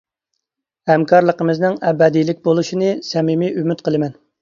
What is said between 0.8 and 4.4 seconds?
ھەمكارلىقىمىزنىڭ ئەبەدىيلىك بولۇشىنى سەمىمىي ئۈمىد قىلىمەن.